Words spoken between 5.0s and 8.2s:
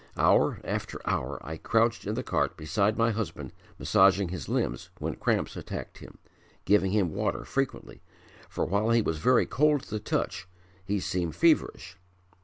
cramps attacked him, giving him water frequently,